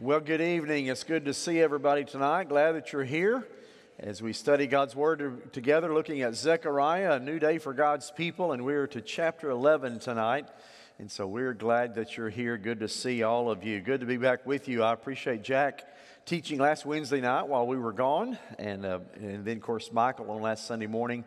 [0.00, 0.86] Well, good evening.
[0.86, 2.48] It's good to see everybody tonight.
[2.48, 3.44] Glad that you're here
[3.98, 8.52] as we study God's Word together, looking at Zechariah, a new day for God's people,
[8.52, 10.46] and we're to chapter 11 tonight.
[11.00, 12.56] And so we're glad that you're here.
[12.56, 13.80] Good to see all of you.
[13.80, 14.84] Good to be back with you.
[14.84, 15.84] I appreciate Jack
[16.24, 20.30] teaching last Wednesday night while we were gone, and, uh, and then, of course, Michael
[20.30, 21.24] on last Sunday morning.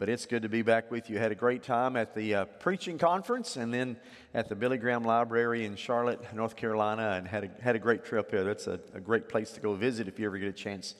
[0.00, 1.18] But it's good to be back with you.
[1.18, 3.98] Had a great time at the uh, preaching conference and then
[4.32, 8.02] at the Billy Graham Library in Charlotte, North Carolina, and had a, had a great
[8.02, 8.42] trip here.
[8.42, 10.94] That's a, a great place to go visit if you ever get a chance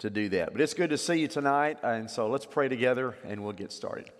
[0.00, 0.50] to do that.
[0.50, 3.70] But it's good to see you tonight, and so let's pray together and we'll get
[3.70, 4.10] started.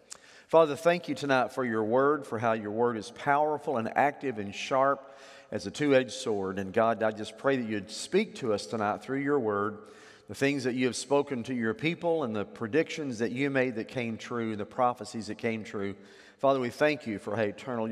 [0.46, 4.38] Father, thank you tonight for your word, for how your word is powerful and active
[4.38, 5.18] and sharp
[5.50, 6.60] as a two edged sword.
[6.60, 9.78] And God, I just pray that you'd speak to us tonight through your word
[10.30, 13.74] the things that you have spoken to your people and the predictions that you made
[13.74, 15.96] that came true, the prophecies that came true.
[16.38, 17.88] Father, we thank you for eternal,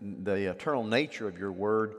[0.00, 1.96] the eternal nature of your word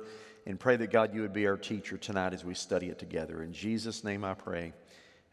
[0.47, 3.43] and pray that God, you would be our teacher tonight as we study it together.
[3.43, 4.73] In Jesus' name I pray.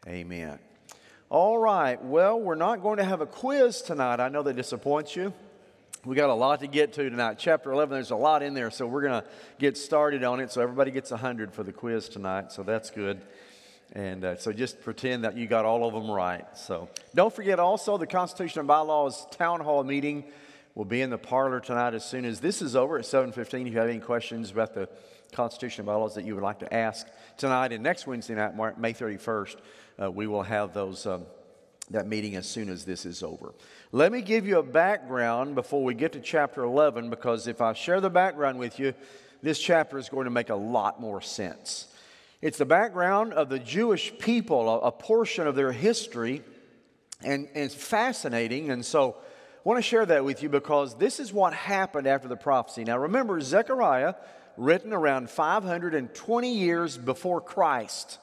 [0.07, 0.59] Amen.
[1.31, 1.99] All right.
[1.99, 4.19] Well, we're not going to have a quiz tonight.
[4.19, 5.33] I know that disappoints you.
[6.05, 7.37] We got a lot to get to tonight.
[7.39, 9.27] Chapter 11, there's a lot in there, so we're going to
[9.57, 10.51] get started on it.
[10.51, 13.21] So everybody gets 100 for the quiz tonight, so that's good.
[13.93, 16.45] And uh, so just pretend that you got all of them right.
[16.57, 20.23] So don't forget also the Constitution and Bylaws Town Hall meeting
[20.75, 23.67] will be in the parlor tonight as soon as this is over at 7.15.
[23.67, 24.87] If you have any questions about the
[25.33, 28.93] Constitution and Bylaws that you would like to ask tonight and next Wednesday night, May
[28.93, 29.55] 31st,
[30.01, 31.25] uh, we will have those, um,
[31.89, 33.53] that meeting as soon as this is over.
[33.91, 37.73] Let me give you a background before we get to chapter 11 because if I
[37.73, 38.93] share the background with you,
[39.41, 41.87] this chapter is going to make a lot more sense.
[42.41, 46.41] It's the background of the Jewish people, a, a portion of their history,
[47.23, 48.71] and, and it's fascinating.
[48.71, 52.27] And so I want to share that with you because this is what happened after
[52.27, 52.83] the prophecy.
[52.83, 54.15] Now, remember, Zechariah,
[54.57, 58.17] written around 520 years before Christ.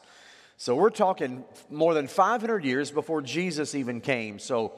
[0.56, 4.40] So we're talking more than 500 years before Jesus even came.
[4.40, 4.72] So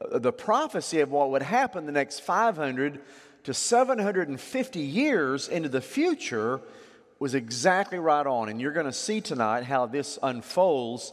[0.00, 3.02] uh, the prophecy of what would happen the next 500
[3.44, 6.62] to 750 years into the future
[7.18, 8.48] was exactly right on.
[8.48, 11.12] And you're going to see tonight how this unfolds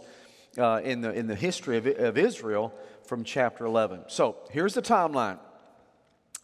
[0.57, 2.73] uh, in, the, in the history of, of Israel
[3.05, 4.05] from chapter 11.
[4.07, 5.39] So here's the timeline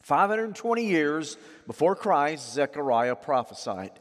[0.02, 1.38] 520 years
[1.68, 3.92] before Christ, Zechariah prophesied.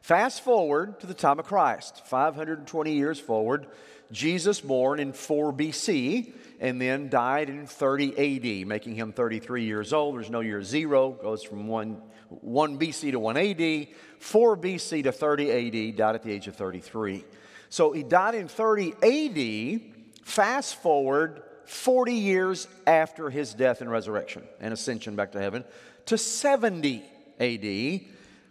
[0.00, 3.66] Fast forward to the time of Christ, 520 years forward,
[4.12, 9.92] Jesus born in 4 BC and then died in 30 AD, making him 33 years
[9.92, 10.16] old.
[10.16, 13.88] There's no year zero, goes from 1, 1 BC to 1 AD.
[14.18, 15.50] 4 BC to 30
[15.90, 17.24] AD, died at the age of 33.
[17.68, 19.80] So he died in 30 AD,
[20.24, 25.64] fast forward 40 years after his death and resurrection and ascension back to heaven
[26.06, 27.04] to 70
[27.40, 28.00] AD.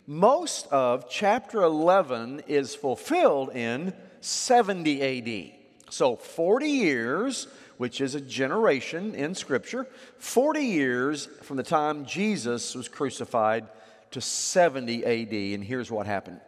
[0.08, 5.52] Most of chapter 11 is fulfilled in 70 AD.
[5.90, 9.88] So 40 years, which is a generation in Scripture,
[10.18, 13.68] 40 years from the time Jesus was crucified
[14.12, 15.34] to 70 AD.
[15.54, 16.40] And here's what happened.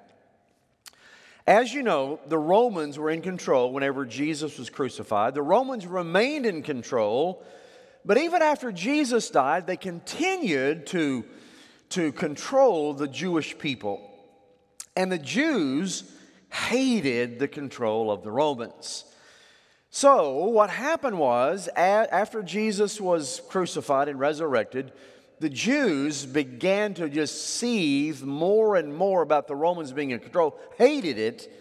[1.45, 5.33] As you know, the Romans were in control whenever Jesus was crucified.
[5.33, 7.43] The Romans remained in control,
[8.03, 11.23] but even after Jesus died, they continued to,
[11.89, 14.01] to control the Jewish people.
[14.97, 16.11] And the Jews
[16.51, 19.05] hated the control of the Romans.
[19.99, 24.91] So, what happened was, after Jesus was crucified and resurrected,
[25.39, 30.55] the Jews began to just seethe more and more about the Romans being in control,
[30.77, 31.51] hated it.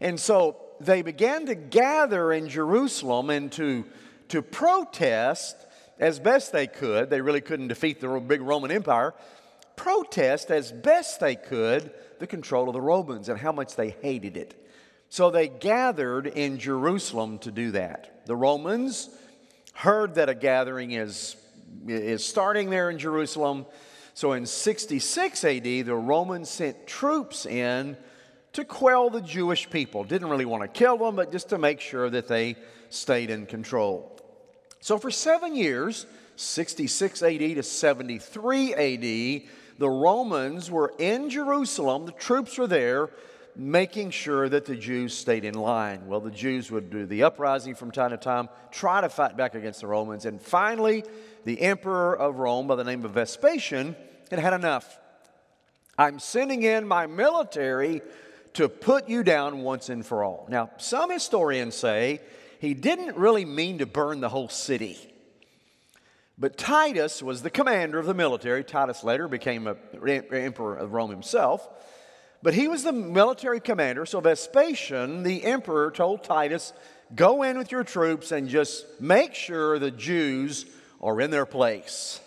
[0.00, 3.84] And so they began to gather in Jerusalem and to,
[4.28, 5.54] to protest
[5.98, 7.10] as best they could.
[7.10, 9.12] They really couldn't defeat the big Roman Empire.
[9.76, 14.38] Protest as best they could the control of the Romans and how much they hated
[14.38, 14.61] it.
[15.12, 18.22] So they gathered in Jerusalem to do that.
[18.24, 19.10] The Romans
[19.74, 21.36] heard that a gathering is
[21.86, 23.66] is starting there in Jerusalem.
[24.14, 27.98] So in 66 AD, the Romans sent troops in
[28.54, 30.02] to quell the Jewish people.
[30.02, 32.56] Didn't really want to kill them, but just to make sure that they
[32.88, 34.18] stayed in control.
[34.80, 39.42] So for seven years, 66 AD to 73 AD,
[39.78, 43.10] the Romans were in Jerusalem, the troops were there,
[43.54, 46.06] making sure that the Jews stayed in line.
[46.06, 49.54] Well, the Jews would do the uprising from time to time, try to fight back
[49.54, 51.04] against the Romans, and finally,
[51.44, 53.96] the emperor of Rome by the name of Vespasian
[54.30, 54.98] had had enough.
[55.98, 58.00] I'm sending in my military
[58.54, 60.46] to put you down once and for all.
[60.48, 62.20] Now, some historians say
[62.60, 64.98] he didn't really mean to burn the whole city.
[66.38, 68.64] But Titus was the commander of the military.
[68.64, 69.76] Titus later became a
[70.32, 71.68] emperor of Rome himself.
[72.42, 76.72] But he was the military commander, so Vespasian, the emperor, told Titus,
[77.14, 80.64] Go in with your troops and just make sure the Jews
[81.00, 82.20] are in their place.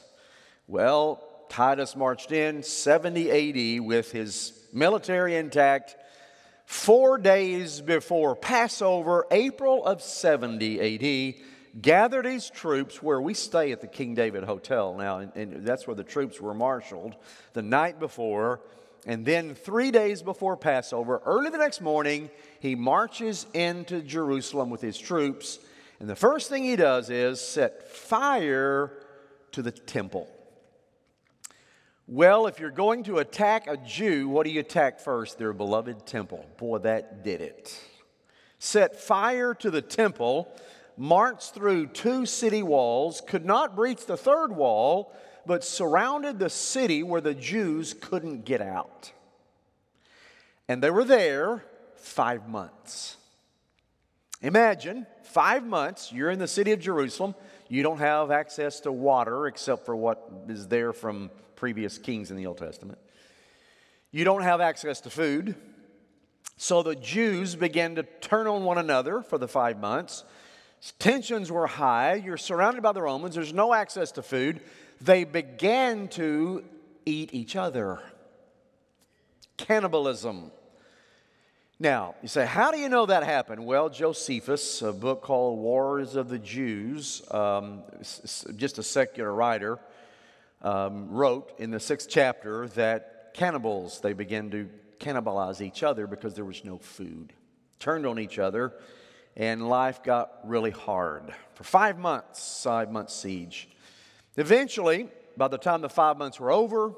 [0.67, 5.95] Well, Titus marched in 70 AD with his military intact.
[6.65, 11.41] Four days before Passover, April of 70 AD,
[11.81, 15.87] gathered his troops where we stay at the King David Hotel now, and, and, that's
[15.87, 17.15] where the troops were marshaled
[17.53, 18.61] the night before.
[19.05, 22.29] And then, three days before Passover, early the next morning,
[22.59, 25.59] he marches into Jerusalem with his troops.
[25.99, 28.91] And the first thing he does is set fire
[29.51, 30.27] to the temple.
[32.07, 35.37] Well, if you're going to attack a Jew, what do you attack first?
[35.37, 36.45] Their beloved temple.
[36.57, 37.79] Boy, that did it.
[38.57, 40.51] Set fire to the temple
[40.97, 45.13] marched through two city walls, could not breach the third wall,
[45.45, 49.11] but surrounded the city where the Jews couldn't get out.
[50.67, 51.63] And they were there
[51.95, 53.17] five months.
[54.41, 57.35] Imagine five months, you're in the city of Jerusalem,
[57.67, 62.37] you don't have access to water except for what is there from previous kings in
[62.37, 62.99] the Old Testament.
[64.11, 65.55] You don't have access to food.
[66.57, 70.23] So the Jews began to turn on one another for the five months.
[70.99, 72.13] Tensions were high.
[72.13, 73.35] You're surrounded by the Romans.
[73.35, 74.61] There's no access to food.
[75.01, 76.63] They began to
[77.05, 77.99] eat each other.
[79.57, 80.51] Cannibalism.
[81.79, 83.65] Now, you say, how do you know that happened?
[83.65, 87.83] Well, Josephus, a book called Wars of the Jews, um,
[88.55, 89.79] just a secular writer,
[90.61, 94.69] um, wrote in the sixth chapter that cannibals, they began to
[94.99, 97.33] cannibalize each other because there was no food.
[97.79, 98.73] Turned on each other
[99.35, 101.33] and life got really hard.
[101.55, 103.69] For five months, five months siege.
[104.37, 106.93] Eventually, by the time the five months were over,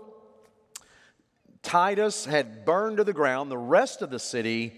[1.61, 4.73] Titus had burned to the ground the rest of the city,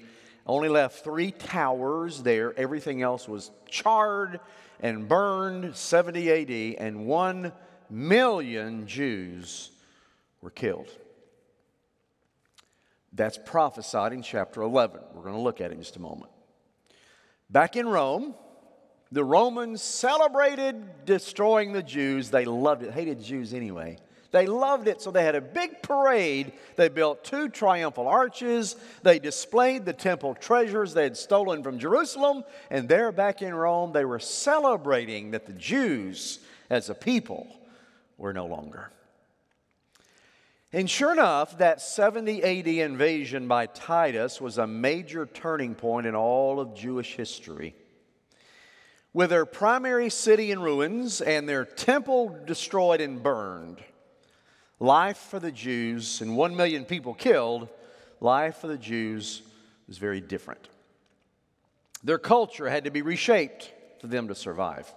[0.46, 2.58] only left three towers there.
[2.58, 4.40] Everything else was charred
[4.80, 7.52] and burned 70 AD, and one
[7.90, 9.72] million Jews
[10.42, 10.90] were killed.
[13.14, 15.02] That's prophesied in chapter 11.
[15.14, 16.32] We're going to look at it in just a moment.
[17.50, 18.36] Back in Rome,
[19.12, 22.30] the Romans celebrated destroying the Jews.
[22.30, 23.98] They loved it, hated Jews anyway.
[24.32, 26.54] They loved it, so they had a big parade.
[26.76, 28.76] They built two triumphal arches.
[29.02, 32.44] They displayed the temple treasures they had stolen from Jerusalem.
[32.70, 36.40] And there, back in Rome, they were celebrating that the Jews,
[36.70, 37.48] as a people,
[38.18, 38.92] were no longer.
[40.72, 46.14] And sure enough, that 70 AD invasion by Titus was a major turning point in
[46.14, 47.74] all of Jewish history.
[49.14, 53.78] With their primary city in ruins and their temple destroyed and burned,
[54.80, 57.70] life for the Jews and one million people killed,
[58.22, 59.42] life for the Jews
[59.88, 60.70] was very different.
[62.04, 64.94] Their culture had to be reshaped for them to survive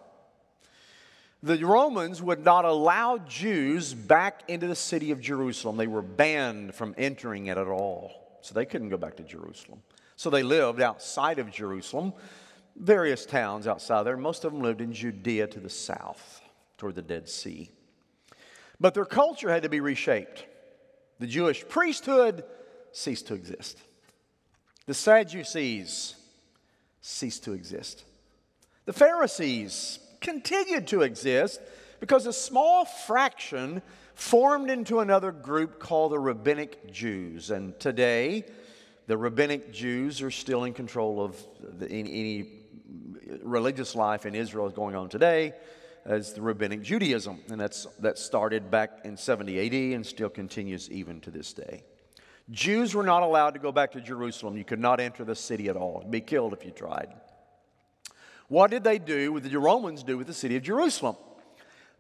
[1.43, 5.77] the Romans would not allow Jews back into the city of Jerusalem.
[5.77, 8.39] They were banned from entering it at all.
[8.43, 9.83] So they couldn't go back to Jerusalem.
[10.17, 12.13] So they lived outside of Jerusalem,
[12.77, 14.17] various towns outside there.
[14.17, 16.41] Most of them lived in Judea to the south,
[16.79, 17.71] toward the Dead Sea.
[18.81, 20.47] But their culture had to be reshaped.
[21.19, 22.45] The Jewish priesthood
[22.93, 23.79] ceased to exist.
[24.87, 26.17] The Sadducees
[27.01, 28.05] ceased to exist.
[28.85, 31.61] The Pharisees continued to exist
[32.01, 33.83] because a small fraction
[34.15, 37.51] formed into another group called the Rabbinic Jews.
[37.51, 38.45] And today,
[39.07, 42.51] the Rabbinic Jews are still in control of the, any, any,
[43.43, 45.55] religious life in Israel is going on today
[46.05, 47.41] as the Rabbinic Judaism.
[47.51, 51.85] And that's, that started back in 70 AD and still continues even to this day.
[52.51, 54.57] Jews were not allowed to go back to Jerusalem.
[54.57, 56.05] You could not enter the city at all.
[56.09, 57.09] Be killed if you tried.
[58.49, 61.17] What did they do with the Romans do with the city of Jerusalem?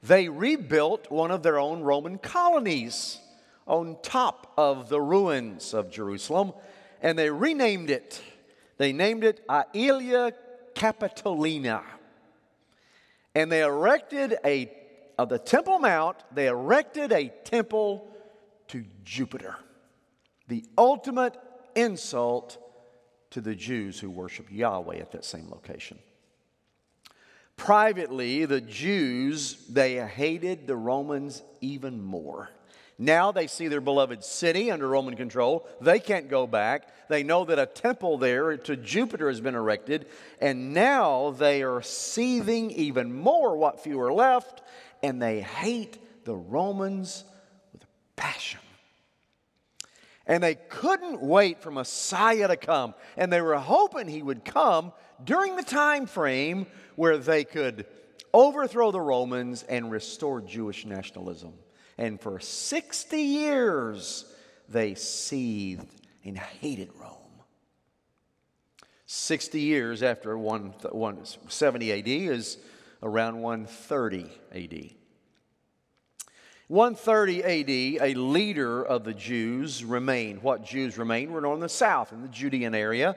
[0.03, 3.19] They rebuilt one of their own Roman colonies
[3.67, 6.53] on top of the ruins of Jerusalem
[7.01, 8.21] and they renamed it.
[8.79, 10.33] They named it Aelia
[10.83, 11.83] Capitolina.
[13.37, 14.71] And they erected a,
[15.17, 18.12] of the Temple Mount, they erected a temple
[18.69, 19.55] to Jupiter,
[20.49, 21.37] the ultimate
[21.77, 22.59] insult
[23.31, 26.01] to the Jews who worship Yahweh at that same location.
[27.57, 32.51] Privately, the Jews, they hated the Romans even more.
[32.99, 35.67] Now they see their beloved city under Roman control.
[35.81, 36.89] They can't go back.
[37.09, 40.07] They know that a temple there to Jupiter has been erected.
[40.41, 44.63] And now they are seething even more what few are left.
[45.03, 47.25] And they hate the Romans
[47.73, 47.85] with
[48.15, 48.61] passion.
[50.27, 52.95] And they couldn't wait for Messiah to come.
[53.17, 54.93] And they were hoping he would come
[55.25, 57.87] during the time frame where they could
[58.33, 61.53] overthrow the Romans and restore Jewish nationalism.
[61.99, 64.25] And for 60 years,
[64.69, 65.87] they seethed
[66.25, 67.19] and hated Rome.
[69.07, 72.57] 60 years after 170 AD is
[73.03, 74.91] around 130 AD.
[76.69, 77.71] 130 AD,
[78.03, 80.43] a leader of the Jews remained.
[80.43, 83.17] What Jews remained were in the south, in the Judean area.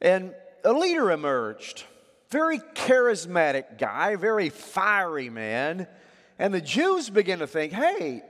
[0.00, 0.34] And
[0.64, 1.84] a leader emerged.
[2.30, 5.86] Very charismatic guy, very fiery man.
[6.38, 8.22] And the Jews begin to think hey,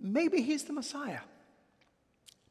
[0.00, 1.20] maybe he's the Messiah.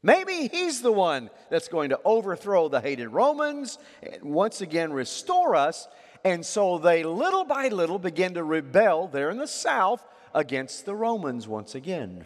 [0.02, 5.54] Maybe he's the one that's going to overthrow the hated Romans and once again restore
[5.54, 5.88] us.
[6.24, 10.02] And so they little by little begin to rebel there in the south
[10.34, 12.24] against the Romans once again.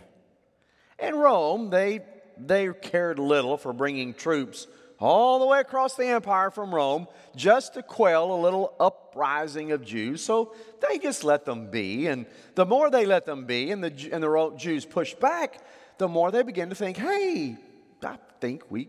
[0.98, 2.00] And Rome, they,
[2.38, 7.74] they cared little for bringing troops all the way across the empire from Rome just
[7.74, 10.22] to quell a little uprising of Jews.
[10.22, 10.54] So
[10.88, 12.06] they just let them be.
[12.06, 15.60] And the more they let them be and the, and the Jews pushed back,
[15.98, 17.56] the more they begin to think, hey,
[18.02, 18.88] I think we,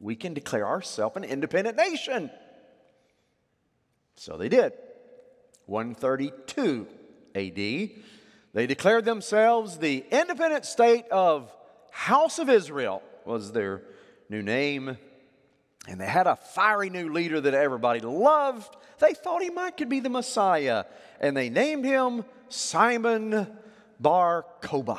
[0.00, 2.30] we can declare ourselves an independent nation.
[4.16, 4.72] So they did.
[5.66, 6.86] 132
[7.34, 11.52] AD, they declared themselves the independent state of
[11.90, 13.82] House of Israel, was their
[14.28, 14.96] new name.
[15.88, 18.76] And they had a fiery new leader that everybody loved.
[18.98, 20.84] They thought he might could be the Messiah.
[21.20, 23.46] And they named him Simon
[24.00, 24.98] Bar Kokhba,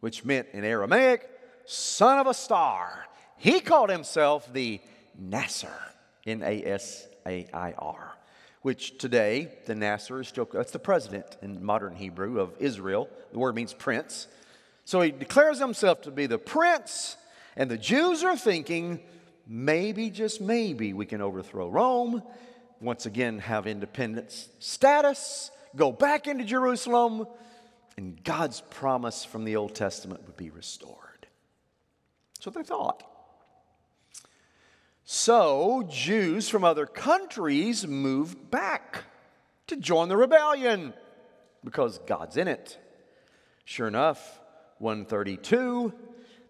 [0.00, 1.28] which meant in Aramaic,
[1.64, 3.06] son of a star.
[3.38, 4.80] He called himself the
[5.18, 5.74] Nasser,
[6.26, 8.16] N A S A I R
[8.62, 13.08] which today the Nasser is still, that's the president in modern Hebrew of Israel.
[13.32, 14.28] The word means prince.
[14.84, 17.16] So he declares himself to be the prince,
[17.56, 19.00] and the Jews are thinking
[19.46, 22.22] maybe, just maybe, we can overthrow Rome,
[22.80, 27.26] once again have independence status, go back into Jerusalem,
[27.96, 30.98] and God's promise from the Old Testament would be restored.
[32.44, 33.04] What they thought.
[35.04, 39.04] So, Jews from other countries moved back
[39.68, 40.92] to join the rebellion
[41.64, 42.78] because God's in it.
[43.64, 44.40] Sure enough,
[44.78, 45.92] 132,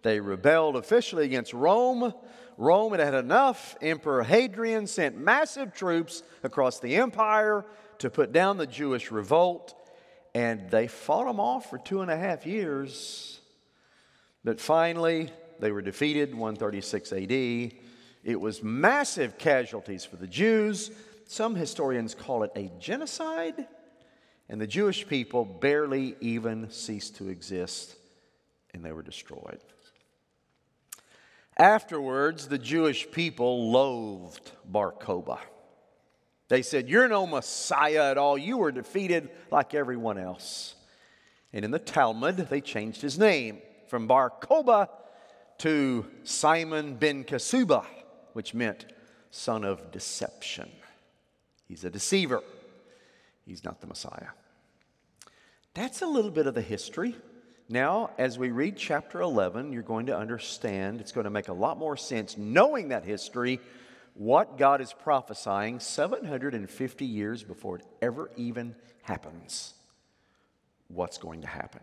[0.02, 2.14] they rebelled officially against Rome.
[2.56, 3.76] Rome had had enough.
[3.80, 7.64] Emperor Hadrian sent massive troops across the empire
[7.98, 9.74] to put down the Jewish revolt,
[10.34, 13.40] and they fought them off for two and a half years.
[14.44, 15.30] But finally,
[15.60, 17.72] they were defeated 136 AD
[18.24, 20.90] it was massive casualties for the Jews.
[21.26, 23.66] Some historians call it a genocide,
[24.48, 27.96] and the Jewish people barely even ceased to exist,
[28.72, 29.60] and they were destroyed.
[31.62, 35.38] Afterwards, the Jewish people loathed Bar Kokhba.
[36.48, 38.36] They said, You're no Messiah at all.
[38.36, 40.74] You were defeated like everyone else.
[41.52, 44.88] And in the Talmud, they changed his name from Bar Kokhba
[45.58, 47.84] to Simon ben Kasuba
[48.32, 48.86] which meant
[49.30, 50.68] son of deception.
[51.68, 52.42] He's a deceiver.
[53.46, 54.30] He's not the Messiah.
[55.74, 57.14] That's a little bit of the history.
[57.72, 61.54] Now, as we read chapter 11, you're going to understand, it's going to make a
[61.54, 63.60] lot more sense knowing that history,
[64.12, 69.72] what God is prophesying 750 years before it ever even happens.
[70.88, 71.80] What's going to happen?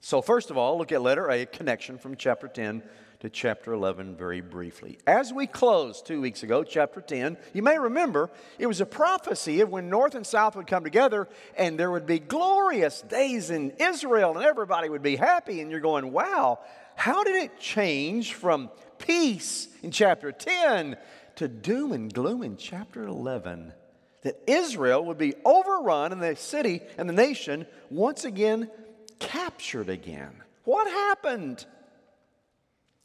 [0.00, 2.82] So, first of all, look at letter A, connection from chapter 10
[3.24, 4.98] to chapter 11 very briefly.
[5.06, 8.28] As we closed two weeks ago, chapter 10, you may remember
[8.58, 11.26] it was a prophecy of when North and South would come together
[11.56, 15.62] and there would be glorious days in Israel and everybody would be happy.
[15.62, 16.58] And you're going, wow,
[16.96, 20.98] how did it change from peace in chapter 10
[21.36, 23.72] to doom and gloom in chapter 11?
[24.20, 28.70] That Israel would be overrun and the city and the nation once again
[29.18, 30.42] captured again.
[30.64, 31.64] What happened?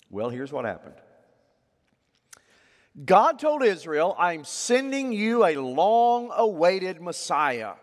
[0.09, 0.95] Well, here's what happened
[3.05, 7.73] God told Israel, I'm sending you a long awaited Messiah,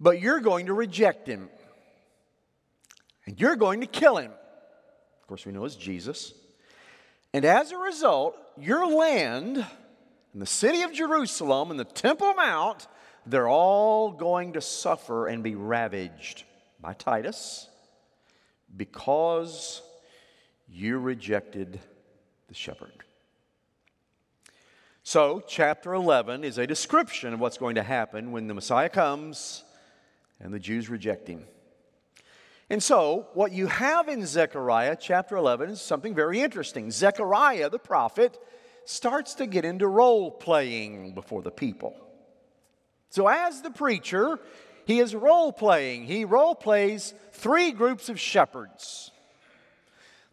[0.00, 1.48] but you're going to reject him,
[3.26, 4.32] and you're going to kill him.
[4.32, 6.34] Of course, we know it's Jesus.
[7.32, 12.86] And as a result, your land and the city of Jerusalem and the Temple Mount,
[13.24, 16.44] they're all going to suffer and be ravaged
[16.80, 17.68] by Titus
[18.76, 19.82] because
[20.68, 21.80] you rejected
[22.48, 23.04] the shepherd.
[25.02, 29.62] So, chapter 11 is a description of what's going to happen when the Messiah comes
[30.40, 31.44] and the Jews reject him.
[32.70, 36.90] And so, what you have in Zechariah chapter 11 is something very interesting.
[36.90, 38.38] Zechariah, the prophet,
[38.86, 41.94] starts to get into role playing before the people.
[43.10, 44.40] So, as the preacher,
[44.86, 46.04] he is role playing.
[46.04, 49.10] He role plays three groups of shepherds.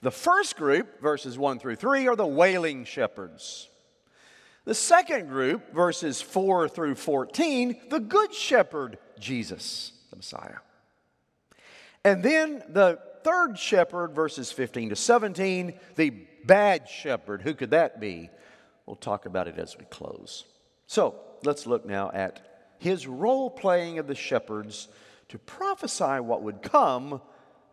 [0.01, 3.69] The first group, verses 1 through 3, are the wailing shepherds.
[4.65, 10.57] The second group, verses 4 through 14, the good shepherd, Jesus, the Messiah.
[12.03, 16.09] And then the third shepherd, verses 15 to 17, the
[16.45, 17.43] bad shepherd.
[17.43, 18.29] Who could that be?
[18.85, 20.45] We'll talk about it as we close.
[20.87, 22.50] So let's look now at
[22.81, 24.87] his role playing of the shepherds
[25.29, 27.21] to prophesy what would come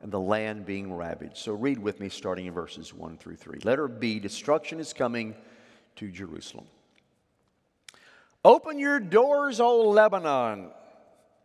[0.03, 1.39] and the land being ravaged.
[1.39, 3.61] So read with me starting in verses 1 through 3.
[3.65, 5.35] Letter B Destruction is coming
[5.97, 6.67] to Jerusalem.
[8.45, 10.73] Open your doors, O Lebanon,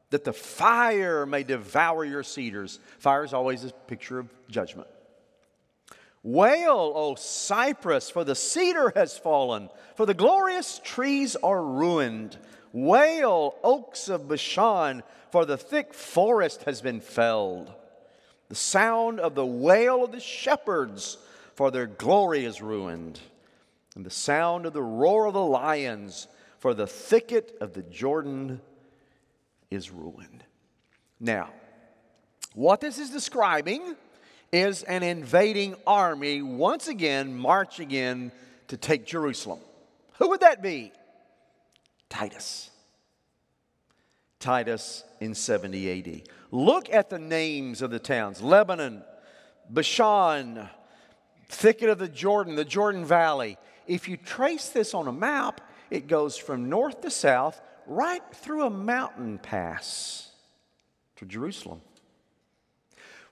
[0.09, 2.81] that the fire may devour your cedars.
[2.99, 4.89] Fire is always a picture of judgment.
[6.21, 12.37] Wail, O cypress, for the cedar has fallen, for the glorious trees are ruined.
[12.73, 17.71] Wail, oaks of Bashan, for the thick forest has been felled.
[18.49, 21.17] The sound of the wail of the shepherds,
[21.55, 23.19] for their glory is ruined.
[23.95, 26.27] And the sound of the roar of the lions,
[26.57, 28.59] for the thicket of the Jordan
[29.69, 30.43] is ruined.
[31.19, 31.49] Now,
[32.55, 33.95] what this is describing
[34.51, 38.31] is an invading army once again marching in
[38.67, 39.59] to take Jerusalem.
[40.19, 40.91] Who would that be?
[42.13, 42.69] Titus.
[44.39, 46.29] Titus in 70 AD.
[46.51, 49.03] Look at the names of the towns Lebanon,
[49.67, 50.69] Bashan,
[51.49, 53.57] thicket of the Jordan, the Jordan Valley.
[53.87, 58.67] If you trace this on a map, it goes from north to south right through
[58.67, 60.29] a mountain pass
[61.15, 61.81] to Jerusalem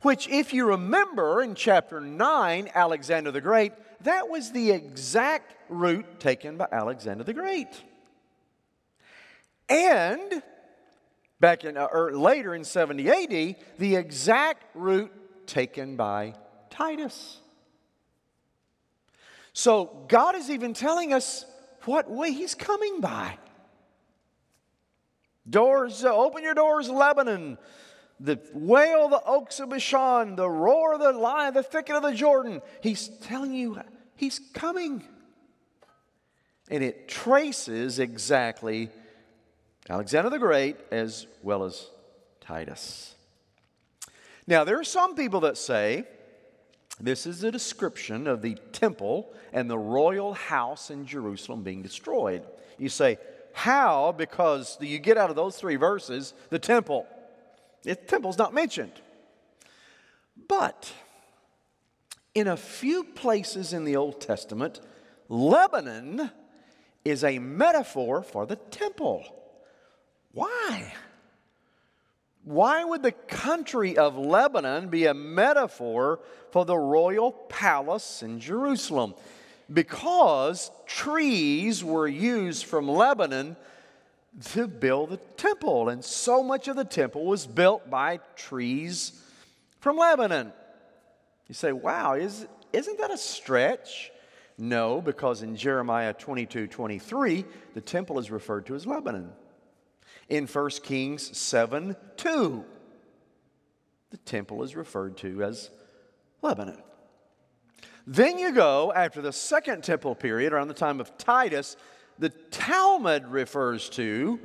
[0.02, 6.20] which, if you remember in chapter 9, Alexander the Great, that was the exact route
[6.20, 7.84] taken by Alexander the Great.
[9.71, 10.43] And
[11.39, 15.13] back in, uh, or later in 70 AD, the exact route
[15.47, 16.34] taken by
[16.69, 17.39] Titus.
[19.53, 21.45] So God is even telling us
[21.86, 23.38] what way he's coming by.
[25.49, 27.57] Doors, uh, open your doors, Lebanon
[28.23, 32.03] the wail of the oaks of Bashan, the roar of the lion, the thicket of
[32.03, 32.62] the Jordan.
[32.81, 33.81] He's telling you
[34.15, 35.03] he's coming.
[36.69, 38.89] And it traces exactly
[39.89, 41.89] Alexander the Great as well as
[42.39, 43.15] Titus.
[44.48, 46.06] Now, there are some people that say
[47.00, 52.44] this is a description of the temple and the royal house in Jerusalem being destroyed.
[52.78, 53.17] You say,
[53.54, 54.13] how?
[54.17, 57.08] Because you get out of those three verses the temple.
[57.84, 58.94] The temple's not mentioned.
[60.48, 60.91] But
[62.34, 64.80] in a few places in the Old Testament,
[65.28, 66.32] Lebanon
[67.04, 69.24] is a metaphor for the temple.
[70.34, 70.94] Why?
[72.44, 76.20] Why would the country of Lebanon be a metaphor
[76.52, 79.13] for the royal palace in Jerusalem?
[79.72, 83.56] Because trees were used from Lebanon
[84.54, 85.89] to build the temple.
[85.89, 89.13] And so much of the temple was built by trees
[89.80, 90.52] from Lebanon.
[91.48, 94.12] You say, wow, is, isn't that a stretch?
[94.58, 99.32] No, because in Jeremiah 22 23, the temple is referred to as Lebanon.
[100.32, 102.65] In 1 Kings 7 2,
[104.12, 105.70] the temple is referred to as
[106.41, 106.82] Lebanon.
[108.08, 111.76] Then you go after the second temple period, around the time of Titus,
[112.17, 114.39] the Talmud refers to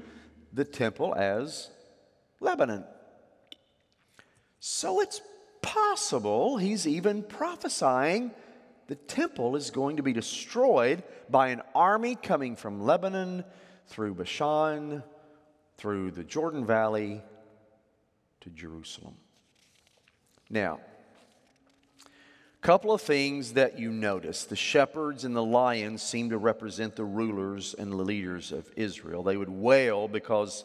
[0.53, 1.71] the temple as
[2.41, 2.85] Lebanon.
[4.59, 5.21] So it's
[5.63, 8.33] possible he's even prophesying
[8.89, 13.45] the temple is going to be destroyed by an army coming from Lebanon
[13.87, 15.05] through Bashan,
[15.77, 17.21] through the Jordan Valley
[18.41, 19.15] to Jerusalem.
[20.49, 20.81] Now,
[22.03, 24.45] a Couple of things that you notice.
[24.45, 29.23] The shepherds and the lions seem to represent the rulers and the leaders of Israel.
[29.23, 30.65] They would wail because,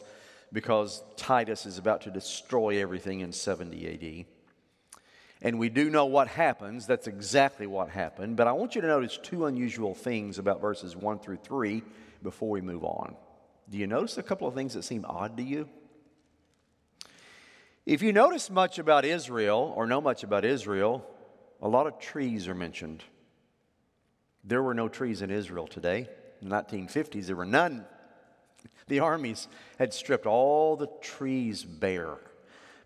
[0.52, 4.26] because Titus is about to destroy everything in 70 AD.
[5.42, 6.86] And we do know what happens.
[6.86, 8.36] That's exactly what happened.
[8.36, 11.82] But I want you to notice two unusual things about verses 1 through 3
[12.22, 13.16] before we move on.
[13.72, 15.66] Do you notice a couple of things that seem odd to you?
[17.86, 21.02] If you notice much about Israel or know much about Israel,
[21.62, 23.02] a lot of trees are mentioned.
[24.44, 26.06] There were no trees in Israel today.
[26.42, 27.86] In the 1950s, there were none.
[28.88, 32.18] The armies had stripped all the trees bare.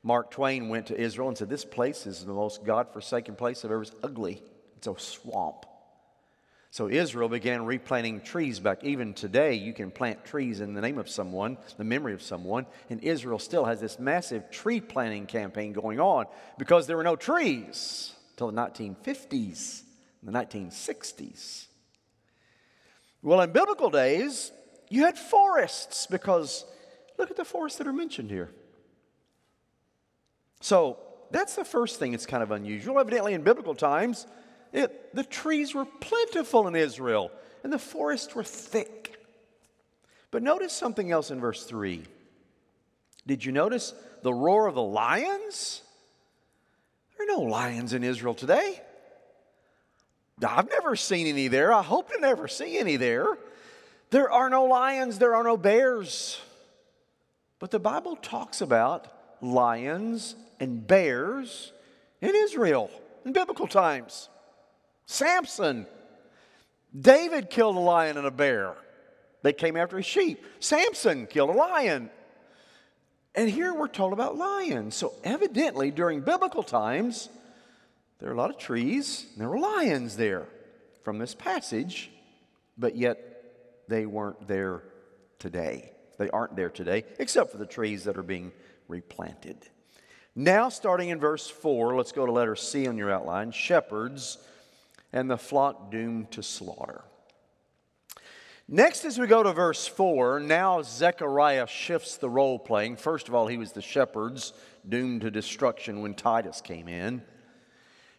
[0.04, 3.64] Mark Twain went to Israel and said, This place is the most God forsaken place
[3.64, 3.98] I've ever seen.
[4.04, 4.40] ugly.
[4.76, 5.66] It's a swamp.
[6.70, 8.84] So Israel began replanting trees back.
[8.84, 12.66] Even today, you can plant trees in the name of someone, the memory of someone.
[12.90, 16.26] And Israel still has this massive tree planting campaign going on
[16.58, 19.82] because there were no trees until the 1950s,
[20.22, 21.66] the 1960s.
[23.22, 24.52] Well, in biblical days,
[24.88, 26.64] you had forests because
[27.18, 28.50] look at the forests that are mentioned here.
[30.60, 30.98] So
[31.30, 32.98] that's the first thing that's kind of unusual.
[32.98, 34.26] Evidently, in biblical times,
[34.72, 37.30] it, the trees were plentiful in Israel
[37.64, 39.18] and the forests were thick.
[40.30, 42.02] But notice something else in verse 3.
[43.26, 45.82] Did you notice the roar of the lions?
[47.16, 48.80] There are no lions in Israel today.
[50.46, 51.72] I've never seen any there.
[51.72, 53.26] I hope to never see any there.
[54.10, 56.38] There are no lions, there are no bears.
[57.58, 59.08] But the Bible talks about
[59.40, 61.72] lions and bears
[62.20, 62.90] in Israel
[63.24, 64.28] in biblical times.
[65.06, 65.86] Samson,
[66.98, 68.74] David killed a lion and a bear.
[69.42, 70.44] They came after his sheep.
[70.60, 72.10] Samson killed a lion.
[73.34, 74.94] And here we're told about lions.
[74.94, 77.28] So, evidently, during biblical times,
[78.18, 80.48] there are a lot of trees, and there were lions there
[81.04, 82.10] from this passage,
[82.78, 83.18] but yet
[83.88, 84.82] they weren't there
[85.38, 85.92] today.
[86.18, 88.52] They aren't there today, except for the trees that are being
[88.88, 89.58] replanted.
[90.34, 94.38] Now, starting in verse 4, let's go to letter C on your outline shepherds
[95.16, 97.02] and the flock doomed to slaughter.
[98.68, 102.96] Next, as we go to verse 4, now Zechariah shifts the role playing.
[102.96, 104.52] First of all, he was the shepherds
[104.86, 107.22] doomed to destruction when Titus came in.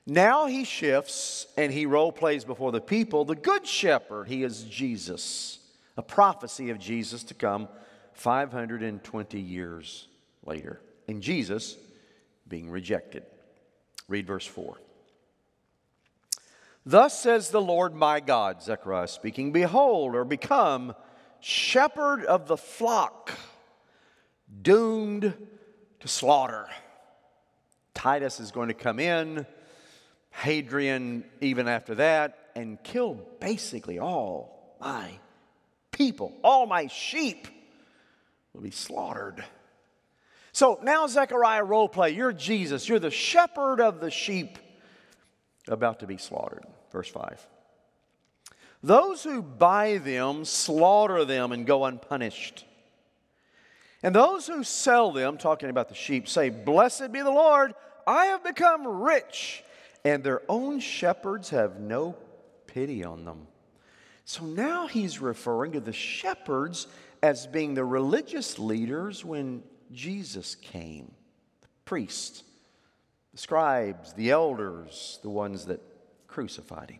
[0.07, 4.27] Now he shifts and he role plays before the people the good shepherd.
[4.27, 5.59] He is Jesus,
[5.97, 7.67] a prophecy of Jesus to come
[8.13, 10.07] 520 years
[10.43, 10.81] later.
[11.07, 11.77] And Jesus
[12.47, 13.21] being rejected.
[14.07, 14.79] Read verse 4.
[16.87, 20.95] Thus says the Lord my God, Zechariah speaking, Behold, or become
[21.41, 23.33] shepherd of the flock,
[24.61, 25.33] doomed
[25.99, 26.65] to slaughter.
[27.93, 29.45] Titus is going to come in
[30.29, 35.11] Hadrian, even after that, and kill basically all my
[35.91, 37.49] people, all my sheep
[38.53, 39.43] will be slaughtered.
[40.53, 42.11] So now, Zechariah role play.
[42.11, 42.87] You're Jesus.
[42.87, 44.57] You're the shepherd of the sheep
[45.67, 46.63] about to be slaughtered.
[46.97, 47.47] Verse 5.
[48.81, 52.65] Those who buy them slaughter them and go unpunished.
[54.01, 57.75] And those who sell them, talking about the sheep, say, Blessed be the Lord,
[58.07, 59.63] I have become rich
[60.03, 62.15] and their own shepherds have no
[62.65, 63.45] pity on them.
[64.25, 66.87] So now he's referring to the shepherds
[67.21, 71.11] as being the religious leaders when Jesus came
[71.61, 72.41] the priests,
[73.33, 75.79] the scribes, the elders, the ones that
[76.27, 76.99] crucified him.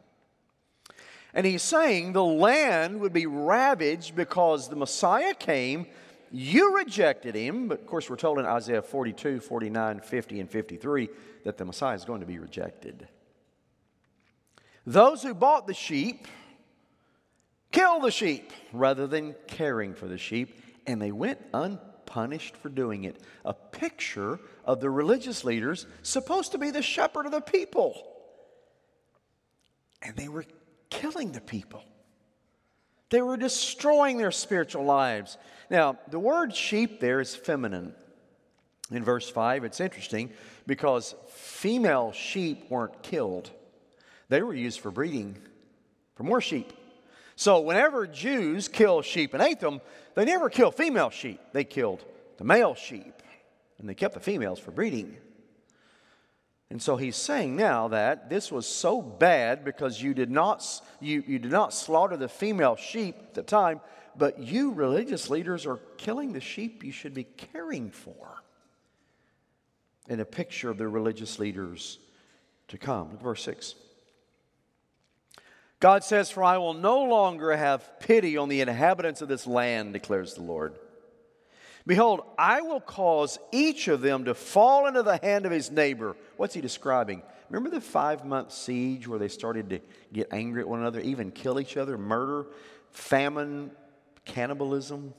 [1.34, 5.86] And he's saying the land would be ravaged because the Messiah came.
[6.32, 11.10] You rejected him, but of course, we're told in Isaiah 42, 49, 50, and 53
[11.44, 13.08] that the Messiah is going to be rejected.
[14.86, 16.28] Those who bought the sheep
[17.72, 23.04] killed the sheep rather than caring for the sheep, and they went unpunished for doing
[23.04, 23.22] it.
[23.46, 28.17] A picture of the religious leaders supposed to be the shepherd of the people.
[30.02, 30.46] And they were
[30.90, 31.84] killing the people.
[33.10, 35.38] They were destroying their spiritual lives.
[35.70, 37.94] Now, the word sheep there is feminine.
[38.92, 40.32] In verse 5, it's interesting
[40.66, 43.52] because female sheep weren't killed,
[44.30, 45.38] they were used for breeding
[46.16, 46.74] for more sheep.
[47.36, 49.80] So, whenever Jews kill sheep and ate them,
[50.16, 52.04] they never kill female sheep, they killed
[52.38, 53.22] the male sheep,
[53.78, 55.18] and they kept the females for breeding.
[56.70, 60.66] And so he's saying now that this was so bad because you did not,
[61.00, 63.80] you, you did not slaughter the female sheep at the time,
[64.18, 68.44] but you religious leaders are killing the sheep you should be caring for
[70.10, 72.00] in a picture of the religious leaders
[72.68, 73.12] to come.
[73.12, 73.76] Look verse 6.
[75.80, 79.94] God says, For I will no longer have pity on the inhabitants of this land,
[79.94, 80.74] declares the Lord.
[81.88, 86.18] Behold, I will cause each of them to fall into the hand of his neighbor.
[86.36, 87.24] What's he describing?
[87.50, 89.80] Remember the five month siege where they started to
[90.12, 92.48] get angry at one another, even kill each other, murder,
[92.92, 93.72] famine,
[94.26, 95.14] cannibalism?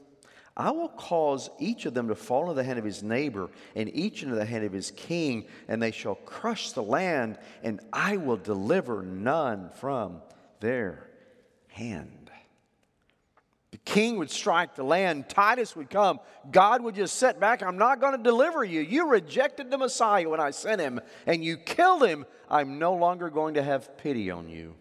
[0.58, 3.90] I will cause each of them to fall into the hand of his neighbor, and
[3.94, 8.18] each into the hand of his king, and they shall crush the land, and I
[8.18, 10.20] will deliver none from
[10.60, 11.08] their
[11.68, 12.27] hand.
[13.88, 16.20] King would strike the land, Titus would come,
[16.50, 17.62] God would just sit back.
[17.62, 18.80] I'm not going to deliver you.
[18.80, 22.26] You rejected the Messiah when I sent him, and you killed him.
[22.50, 24.74] I'm no longer going to have pity on you.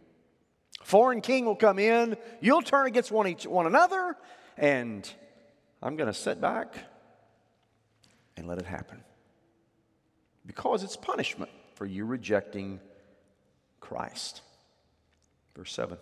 [0.83, 4.17] Foreign king will come in, you'll turn against one, each, one another,
[4.57, 5.09] and
[5.81, 6.75] I'm going to sit back
[8.35, 9.03] and let it happen.
[10.45, 12.81] Because it's punishment for you rejecting
[13.79, 14.41] Christ.
[15.55, 15.97] Verse 7.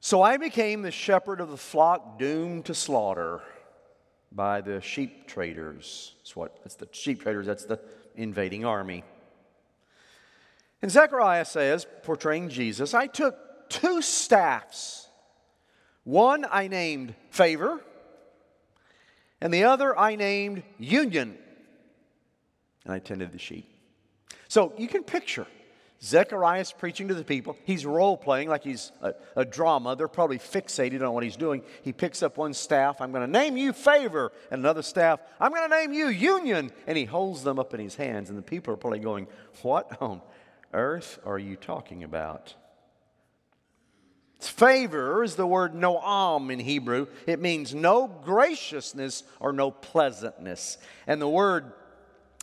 [0.00, 3.42] So I became the shepherd of the flock doomed to slaughter
[4.30, 6.14] by the sheep traders.
[6.18, 7.80] That's what that's the sheep traders, that's the
[8.14, 9.04] invading army.
[10.80, 13.36] And Zechariah says, portraying Jesus, I took
[13.68, 15.08] two staffs.
[16.04, 17.80] One I named favor,
[19.40, 21.36] and the other I named union.
[22.84, 23.68] And I tended the sheep.
[24.46, 25.46] So you can picture
[26.02, 27.56] Zechariah's preaching to the people.
[27.64, 29.96] He's role playing like he's a, a, drama.
[29.96, 31.62] They're probably fixated on what he's doing.
[31.82, 35.50] He picks up one staff, I'm going to name you favor, and another staff, I'm
[35.50, 36.70] going to name you union.
[36.86, 38.28] And he holds them up in his hands.
[38.28, 39.26] And the people are probably going,
[39.62, 40.22] What on
[40.72, 42.54] earth are you talking about?
[44.38, 47.08] Favor is the word noam in Hebrew.
[47.26, 50.78] It means no graciousness or no pleasantness.
[51.08, 51.72] And the word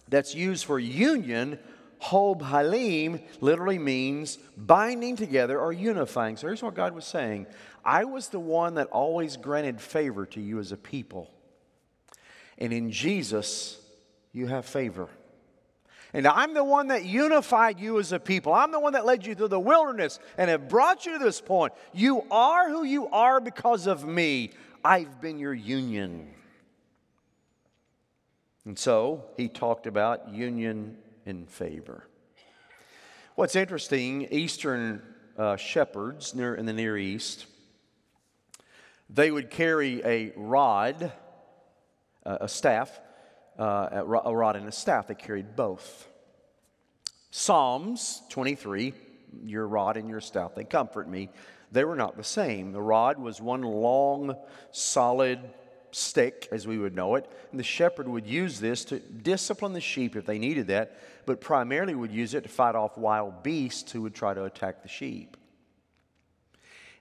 [0.10, 1.58] that's used for union
[2.00, 6.38] Hob Halim literally means binding together or unifying.
[6.38, 7.48] So here's what God was saying
[7.84, 11.32] I was the one that always granted favor to you as a people.
[12.58, 13.80] And in Jesus,
[14.32, 15.10] you have favor.
[16.14, 18.54] And I'm the one that unified you as a people.
[18.54, 21.42] I'm the one that led you through the wilderness and have brought you to this
[21.42, 21.74] point.
[21.94, 24.52] You are who you are because of me.
[24.84, 26.30] I've been your union.
[28.64, 32.08] And so he talked about union in favor.
[33.36, 35.02] What's interesting, Eastern
[35.38, 37.48] uh, shepherds near, in the Near East,
[39.10, 41.12] they would carry a rod,
[42.26, 43.00] uh, a staff,
[43.60, 45.08] uh, a rod and a staff.
[45.08, 46.08] They carried both.
[47.30, 48.94] Psalms 23,
[49.44, 51.30] your rod and your staff, they comfort me.
[51.72, 52.72] They were not the same.
[52.72, 54.36] The rod was one long,
[54.72, 55.40] solid
[55.96, 57.30] stick, as we would know it.
[57.52, 61.40] And the shepherd would use this to discipline the sheep if they needed that, but
[61.40, 64.90] primarily would use it to fight off wild beasts who would try to attack the
[64.90, 65.38] sheep.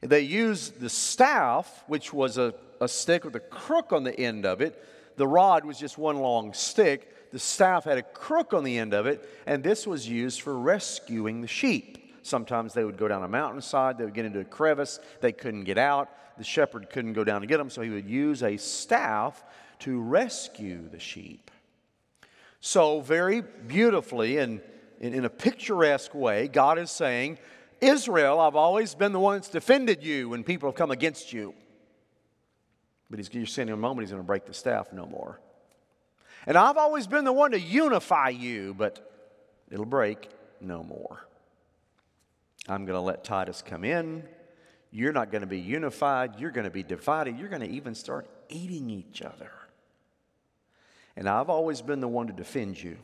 [0.00, 4.46] They used the staff, which was a, a stick with a crook on the end
[4.46, 4.80] of it.
[5.16, 7.33] The rod was just one long stick.
[7.33, 10.57] The staff had a crook on the end of it, and this was used for
[10.57, 12.12] rescuing the sheep.
[12.22, 15.64] Sometimes they would go down a mountainside, they would get into a crevice, they couldn't
[15.64, 16.09] get out.
[16.37, 19.42] The shepherd couldn't go down to get them, so he would use a staff
[19.81, 21.51] to rescue the sheep.
[22.61, 24.61] So, very beautifully and
[25.01, 27.38] in a picturesque way, God is saying,
[27.81, 31.55] Israel, I've always been the one that's defended you when people have come against you.
[33.11, 35.40] But he's, you're saying in a moment he's going to break the staff no more.
[36.47, 39.12] And I've always been the one to unify you, but
[39.70, 41.27] it'll break no more.
[42.68, 44.25] I'm going to let Titus come in.
[44.96, 46.38] You're not going to be unified.
[46.38, 47.37] You're going to be divided.
[47.37, 49.50] You're going to even start eating each other.
[51.16, 52.96] And I've always been the one to defend you.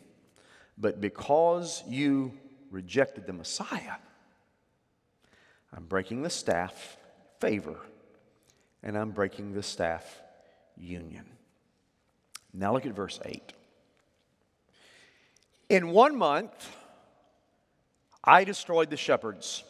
[0.78, 2.32] But because you
[2.70, 3.96] rejected the Messiah,
[5.76, 6.96] I'm breaking the staff
[7.40, 7.76] favor
[8.84, 10.22] and I'm breaking the staff
[10.76, 11.24] union.
[12.54, 13.52] Now look at verse 8.
[15.70, 16.76] In one month,
[18.22, 19.64] I destroyed the shepherds,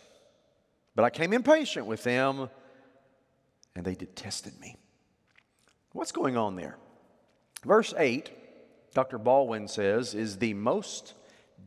[1.01, 2.51] but I came impatient with them,
[3.75, 4.77] and they detested me.
[5.93, 6.77] What's going on there?
[7.65, 8.31] Verse 8,
[8.93, 9.17] Dr.
[9.17, 11.15] Baldwin says, is the most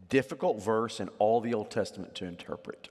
[0.08, 2.90] difficult verse in all the Old Testament to interpret.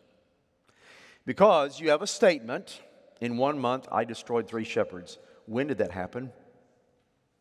[1.25, 2.81] Because you have a statement
[3.21, 5.19] in one month, I destroyed three shepherds.
[5.47, 6.33] When did that happen?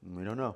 [0.07, 0.55] We don't know.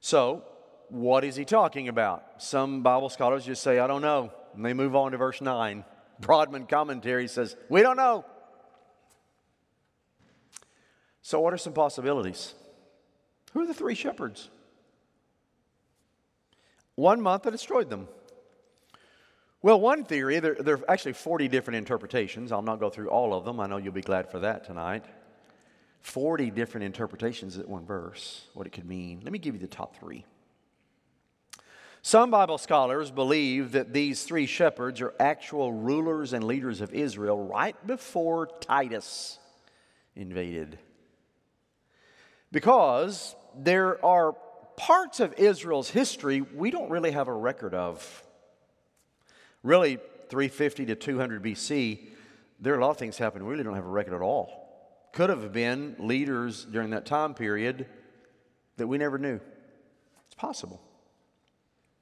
[0.00, 0.42] So,
[0.88, 2.24] what is he talking about?
[2.38, 4.32] Some Bible scholars just say, I don't know.
[4.58, 5.84] And they move on to verse 9.
[6.18, 8.24] Broadman commentary says, We don't know.
[11.22, 12.54] So, what are some possibilities?
[13.52, 14.50] Who are the three shepherds?
[16.96, 18.08] One month that destroyed them.
[19.62, 22.50] Well, one theory, there, there are actually 40 different interpretations.
[22.50, 23.60] I'll not go through all of them.
[23.60, 25.04] I know you'll be glad for that tonight.
[26.00, 29.20] 40 different interpretations at one verse, what it could mean.
[29.22, 30.24] Let me give you the top three.
[32.08, 37.36] Some Bible scholars believe that these three shepherds are actual rulers and leaders of Israel
[37.36, 39.38] right before Titus
[40.16, 40.78] invaded.
[42.50, 44.34] Because there are
[44.78, 48.22] parts of Israel's history we don't really have a record of.
[49.62, 49.96] Really,
[50.30, 52.08] 350 to 200 BC,
[52.58, 55.10] there are a lot of things happening we really don't have a record at all.
[55.12, 57.84] Could have been leaders during that time period
[58.78, 59.40] that we never knew.
[60.24, 60.80] It's possible.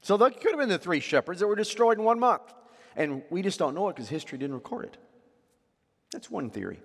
[0.01, 2.53] So that could have been the three shepherds that were destroyed in one month.
[2.95, 4.97] And we just don't know it because history didn't record it.
[6.11, 6.79] That's one theory.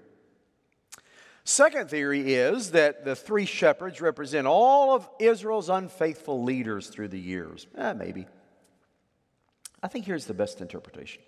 [1.45, 7.19] Second theory is that the three shepherds represent all of Israel's unfaithful leaders through the
[7.19, 7.67] years.
[7.77, 8.27] Eh, maybe.
[9.83, 11.23] I think here's the best interpretation.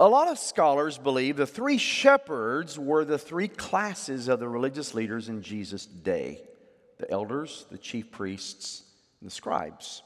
[0.00, 4.94] A lot of scholars believe the three shepherds were the three classes of the religious
[4.94, 6.42] leaders in Jesus' day
[6.98, 8.82] the elders, the chief priests,
[9.20, 10.02] and the scribes.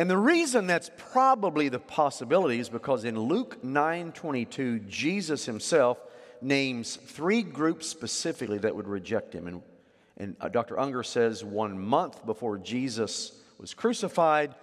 [0.00, 5.98] And the reason that's probably the possibility is because in Luke 9:22 Jesus himself
[6.40, 9.46] names three groups specifically that would reject him.
[9.46, 9.62] And
[10.16, 10.80] and uh, Dr.
[10.80, 14.54] Unger says one month before Jesus was crucified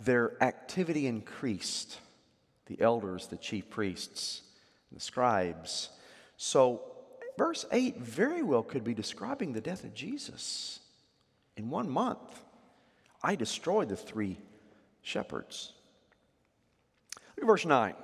[0.00, 1.98] their activity increased.
[2.64, 4.40] The elders the chief priests
[4.90, 5.90] the scribes.
[6.38, 6.80] So
[7.36, 10.80] verse 8 very well could be describing the death of Jesus.
[11.58, 12.40] In one month
[13.22, 14.38] I destroyed the three
[15.08, 15.72] shepherds.
[17.16, 17.94] Look at verse 9.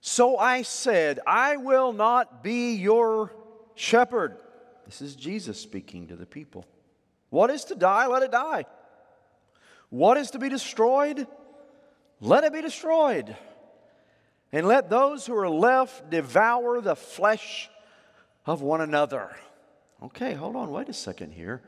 [0.00, 3.32] So I said, I will not be your
[3.74, 4.36] shepherd.
[4.84, 6.66] This is Jesus speaking to the people.
[7.30, 8.06] What is to die?
[8.06, 8.66] Let it die.
[9.88, 11.26] What is to be destroyed?
[12.20, 13.36] Let it be destroyed.
[14.52, 17.70] And let those who are left devour the flesh
[18.46, 19.34] of one another.
[20.02, 21.62] Okay, hold on, wait a second here.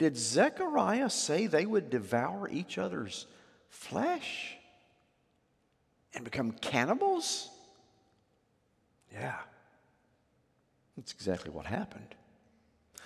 [0.00, 3.26] Did Zechariah say they would devour each other's
[3.68, 4.56] flesh
[6.14, 7.50] and become cannibals?
[9.12, 9.36] Yeah,
[10.96, 12.14] that's exactly what happened.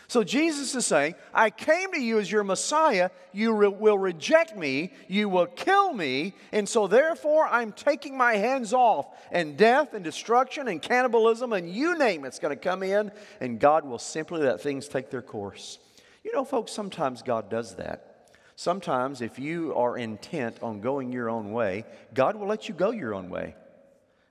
[0.07, 3.11] So Jesus is saying, I came to you as your Messiah.
[3.33, 4.93] You re- will reject me.
[5.09, 6.35] You will kill me.
[6.53, 9.09] And so, therefore, I'm taking my hands off.
[9.33, 13.11] And death and destruction and cannibalism and you name it's going to come in.
[13.41, 15.81] And God will simply let things take their course.
[16.25, 18.31] You know, folks, sometimes God does that.
[18.57, 21.85] Sometimes, if you are intent on going your own way,
[22.15, 23.55] God will let you go your own way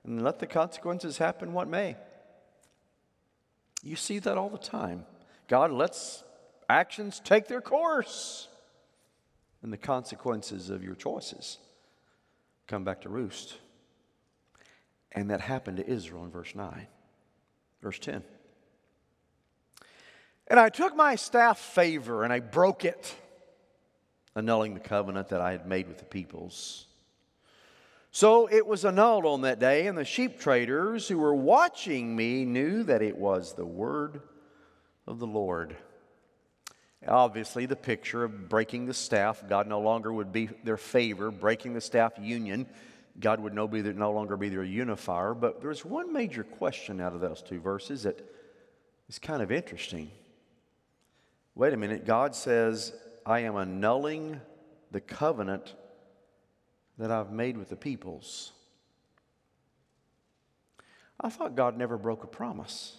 [0.04, 1.96] and let the consequences happen what may.
[3.82, 5.04] You see that all the time.
[5.46, 6.24] God lets
[6.68, 8.48] actions take their course,
[9.62, 11.58] and the consequences of your choices
[12.66, 13.58] come back to roost.
[15.12, 16.86] And that happened to Israel in verse 9.
[17.82, 18.24] Verse 10.
[20.48, 23.14] And I took my staff favor and I broke it,
[24.36, 26.86] annulling the covenant that I had made with the peoples.
[28.10, 32.44] So it was annulled on that day, and the sheep traders who were watching me
[32.44, 34.20] knew that it was the word
[35.08, 35.76] of the Lord.
[37.08, 41.74] Obviously, the picture of breaking the staff, God no longer would be their favor, breaking
[41.74, 42.66] the staff union.
[43.18, 45.34] God would no, no longer be their unifier.
[45.34, 48.24] But there's one major question out of those two verses that
[49.08, 50.10] is kind of interesting
[51.54, 52.92] wait a minute, God says,
[53.24, 54.40] I am annulling
[54.90, 55.74] the covenant
[56.98, 58.52] that I've made with the peoples.
[61.20, 62.98] I thought God never broke a promise.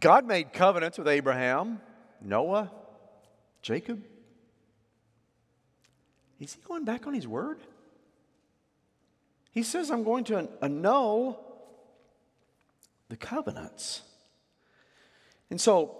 [0.00, 1.80] God made covenants with Abraham,
[2.20, 2.72] Noah,
[3.62, 4.02] Jacob.
[6.40, 7.58] Is he going back on his word?
[9.52, 11.42] He says, I'm going to annul
[13.08, 14.02] the covenants.
[15.50, 15.96] And so,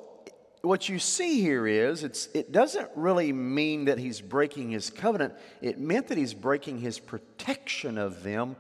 [0.63, 5.35] what you see here is it doesn't really mean that he's breaking his covenant.
[5.61, 8.57] It meant that he's breaking his protection of them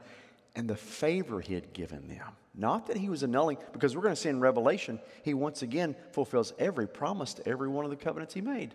[0.55, 2.37] and the favor he had given them.
[2.55, 5.95] Not that he was annulling, because we're going to see in Revelation, he once again
[6.13, 8.75] fulfills every promise to every one of the covenants he made.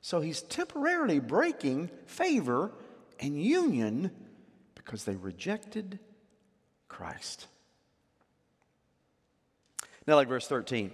[0.00, 2.72] So he's temporarily breaking favor
[3.20, 4.10] and union
[4.74, 5.98] because they rejected
[6.88, 7.46] Christ.
[10.08, 10.90] Now, like verse 13.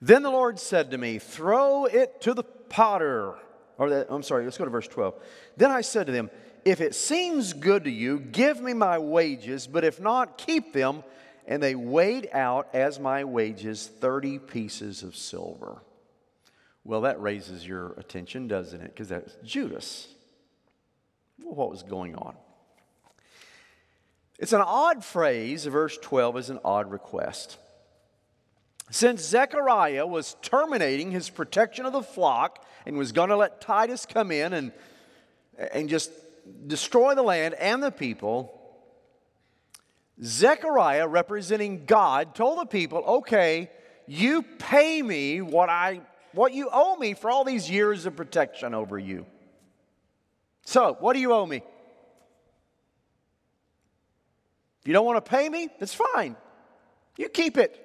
[0.00, 3.34] Then the Lord said to me, Throw it to the potter.
[3.76, 5.14] Or that, I'm sorry, let's go to verse 12.
[5.58, 6.30] Then I said to them,
[6.64, 11.04] If it seems good to you, give me my wages, but if not, keep them.
[11.46, 15.82] And they weighed out as my wages 30 pieces of silver.
[16.84, 18.94] Well, that raises your attention, doesn't it?
[18.94, 20.08] Because that's Judas.
[21.42, 22.34] what was going on?
[24.38, 25.64] It's an odd phrase.
[25.64, 27.58] Verse 12 is an odd request.
[28.90, 34.06] Since Zechariah was terminating his protection of the flock and was going to let Titus
[34.06, 34.72] come in and,
[35.72, 36.10] and just
[36.66, 38.52] destroy the land and the people,
[40.22, 43.70] Zechariah, representing God, told the people, okay,
[44.06, 46.00] you pay me what, I,
[46.32, 49.26] what you owe me for all these years of protection over you.
[50.64, 51.62] So, what do you owe me?
[54.86, 56.36] You don't want to pay me, that's fine.
[57.16, 57.82] You keep it.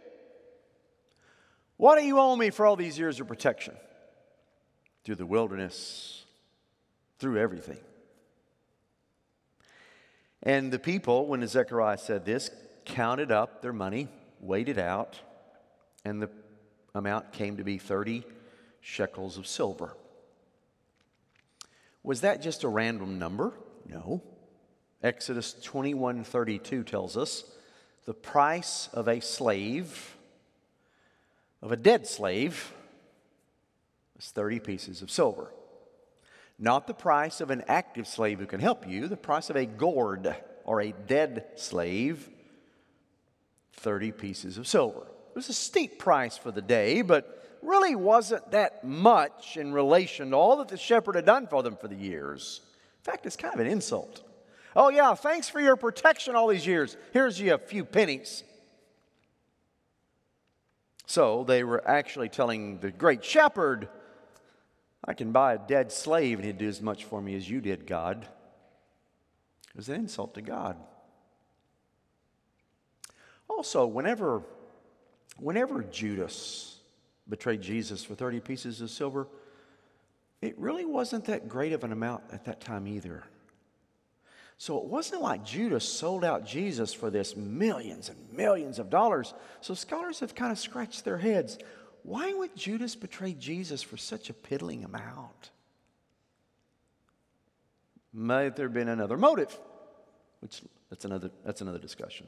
[1.78, 3.76] What do you owe me for all these years of protection?
[5.04, 6.24] Through the wilderness,
[7.18, 7.80] through everything.
[10.44, 12.52] And the people, when Zechariah said this,
[12.86, 14.08] counted up their money,
[14.40, 15.20] weighed it out,
[16.06, 16.30] and the
[16.94, 18.24] amount came to be 30
[18.80, 19.96] shekels of silver.
[22.04, 23.54] Was that just a random number?
[23.88, 24.22] No.
[25.04, 27.44] Exodus 21:32 tells us
[28.06, 30.18] the price of a slave
[31.62, 32.74] of a dead slave
[34.16, 35.52] was 30 pieces of silver.
[36.58, 39.66] Not the price of an active slave who can help you, the price of a
[39.66, 42.30] gored or a dead slave,
[43.74, 45.02] 30 pieces of silver.
[45.02, 50.32] It was a steep price for the day, but really wasn't that much in relation
[50.32, 52.62] to all that the shepherd had done for them for the years.
[53.00, 54.24] In fact, it's kind of an insult.
[54.76, 56.96] Oh, yeah, thanks for your protection all these years.
[57.12, 58.44] Here's you a few pennies.
[61.06, 63.90] So they were actually telling the great shepherd,
[65.04, 67.60] I can buy a dead slave and he'd do as much for me as you
[67.60, 68.26] did, God.
[69.70, 70.78] It was an insult to God.
[73.50, 74.42] Also, whenever,
[75.38, 76.80] whenever Judas
[77.28, 79.28] betrayed Jesus for 30 pieces of silver,
[80.42, 83.24] it really wasn't that great of an amount at that time either.
[84.62, 89.34] So it wasn't like Judas sold out Jesus for this millions and millions of dollars.
[89.60, 91.58] So scholars have kind of scratched their heads.
[92.04, 95.50] Why would Judas betray Jesus for such a piddling amount?
[98.14, 99.60] Might there have been another motive?
[100.42, 102.28] Which that's another, that's another discussion.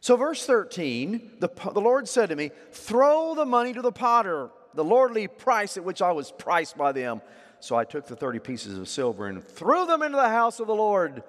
[0.00, 4.50] So, verse 13, the, the Lord said to me, Throw the money to the potter,
[4.74, 7.22] the lordly price at which I was priced by them.
[7.60, 10.66] So I took the 30 pieces of silver and threw them into the house of
[10.66, 11.22] the Lord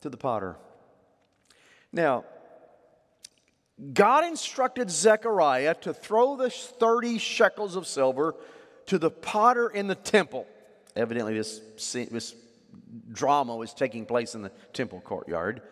[0.00, 0.56] to the potter.
[1.92, 2.24] Now,
[3.92, 8.34] God instructed Zechariah to throw the 30 shekels of silver
[8.86, 10.46] to the potter in the temple.
[10.94, 11.60] Evidently, this,
[11.94, 12.34] this
[13.12, 15.62] drama was taking place in the temple courtyard.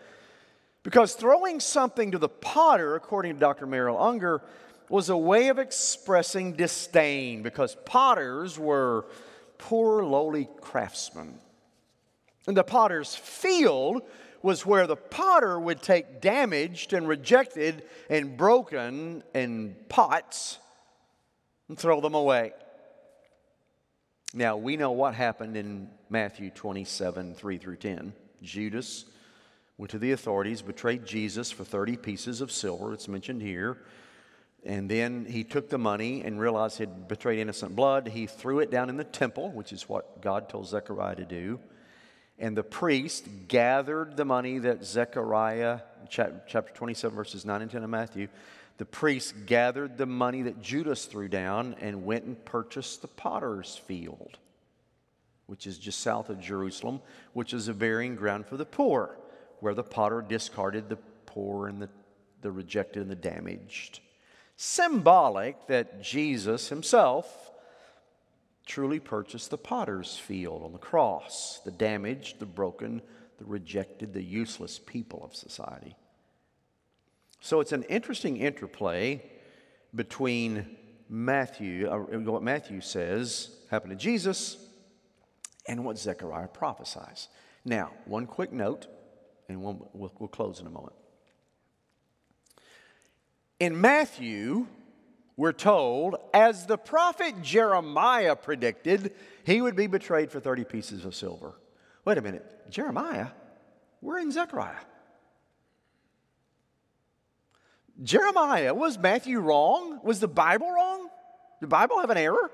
[0.83, 3.66] Because throwing something to the potter, according to Dr.
[3.66, 4.43] Merrill Unger,
[4.89, 9.05] was a way of expressing disdain because potters were
[9.61, 11.38] poor, lowly craftsmen.
[12.46, 14.02] And the potter's field
[14.42, 20.58] was where the potter would take damaged and rejected and broken and pots
[21.68, 22.52] and throw them away.
[24.32, 28.12] Now, we know what happened in Matthew 27 3 through 10.
[28.42, 29.04] Judas
[29.76, 32.94] went to the authorities, betrayed Jesus for 30 pieces of silver.
[32.94, 33.78] It's mentioned here.
[34.64, 38.08] And then he took the money and realized he had betrayed innocent blood.
[38.08, 41.61] He threw it down in the temple, which is what God told Zechariah to do.
[42.38, 47.90] And the priest gathered the money that Zechariah, chapter 27, verses 9 and 10 of
[47.90, 48.28] Matthew,
[48.78, 53.76] the priest gathered the money that Judas threw down and went and purchased the potter's
[53.76, 54.38] field,
[55.46, 57.02] which is just south of Jerusalem,
[57.34, 59.18] which is a burying ground for the poor
[59.61, 60.96] where the potter discarded the
[61.26, 61.88] poor and the,
[62.40, 64.00] the rejected and the damaged.
[64.62, 67.50] Symbolic that Jesus himself
[68.66, 73.00] truly purchased the potter's field on the cross, the damaged, the broken,
[73.38, 75.96] the rejected, the useless people of society.
[77.40, 79.22] So it's an interesting interplay
[79.94, 80.76] between
[81.08, 84.58] Matthew, uh, what Matthew says happened to Jesus,
[85.68, 87.28] and what Zechariah prophesies.
[87.64, 88.88] Now, one quick note
[89.48, 90.92] and we'll, we'll, we'll close in a moment.
[93.61, 94.66] In Matthew,
[95.36, 101.14] we're told, as the prophet Jeremiah predicted, he would be betrayed for 30 pieces of
[101.14, 101.52] silver.
[102.06, 103.28] Wait a minute, Jeremiah?
[104.00, 104.80] We're in Zechariah.
[108.02, 110.00] Jeremiah, was Matthew wrong?
[110.02, 111.02] Was the Bible wrong?
[111.61, 112.50] Did the Bible have an error?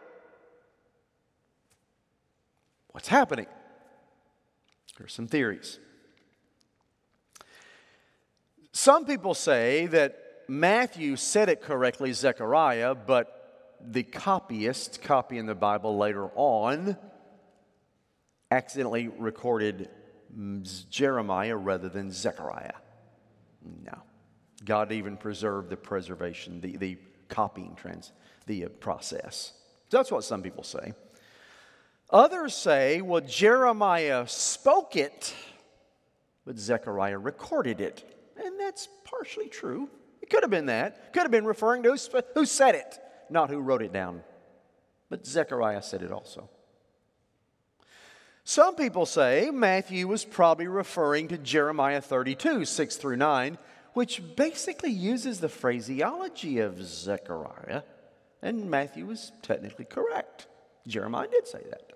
[2.88, 3.46] What's happening?
[4.98, 5.78] There's some theories.
[8.72, 15.96] Some people say that Matthew said it correctly, Zechariah, but the copyist copying the Bible
[15.96, 16.96] later on
[18.50, 19.88] accidentally recorded
[20.90, 22.74] Jeremiah rather than Zechariah.
[23.84, 23.98] No.
[24.64, 28.12] God even preserved the preservation, the, the copying trans,
[28.46, 29.52] the uh, process.
[29.90, 30.94] That's what some people say.
[32.10, 35.34] Others say, well, Jeremiah spoke it,
[36.44, 38.04] but Zechariah recorded it.
[38.42, 39.88] And that's partially true.
[40.22, 41.12] It could have been that.
[41.12, 41.96] Could have been referring to
[42.34, 42.98] who said it,
[43.30, 44.22] not who wrote it down.
[45.08, 46.48] But Zechariah said it also.
[48.44, 53.58] Some people say Matthew was probably referring to Jeremiah 32, 6 through 9,
[53.92, 57.82] which basically uses the phraseology of Zechariah,
[58.42, 60.46] and Matthew was technically correct.
[60.86, 61.92] Jeremiah did say that.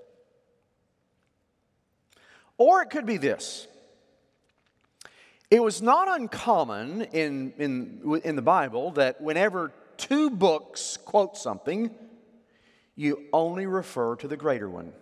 [2.58, 3.68] Or it could be this
[5.51, 11.90] it was not uncommon in, in, in the Bible that whenever two books quote something,
[12.94, 14.92] you only refer to the greater one.